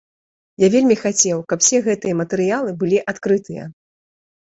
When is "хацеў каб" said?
1.03-1.57